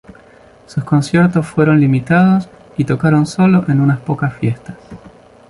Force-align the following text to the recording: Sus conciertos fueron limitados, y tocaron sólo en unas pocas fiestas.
Sus 0.65 0.83
conciertos 0.83 1.45
fueron 1.45 1.79
limitados, 1.79 2.49
y 2.75 2.85
tocaron 2.85 3.27
sólo 3.27 3.63
en 3.67 3.81
unas 3.81 3.99
pocas 3.99 4.33
fiestas. 4.33 4.75